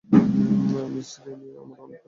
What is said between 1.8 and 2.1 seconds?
অনেক কাজ।